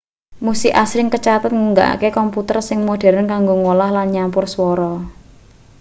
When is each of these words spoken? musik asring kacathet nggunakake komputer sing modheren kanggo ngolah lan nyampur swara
musik 0.45 0.73
asring 0.83 1.07
kacathet 1.13 1.51
nggunakake 1.55 2.09
komputer 2.19 2.57
sing 2.67 2.79
modheren 2.87 3.27
kanggo 3.33 3.53
ngolah 3.63 3.89
lan 3.95 4.07
nyampur 4.15 4.45
swara 4.53 4.93